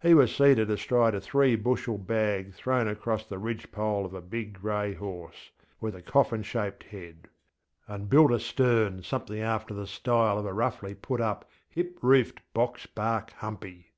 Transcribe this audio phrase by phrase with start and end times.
[0.00, 4.22] He was seated astride a three bushel bag thrown across the ridge pole of a
[4.22, 5.50] big grey horse,
[5.82, 7.28] with a coffin shaped head,
[7.86, 12.86] and built astern something after the style of a roughly put up hip roofed box
[12.86, 13.88] bark humpy.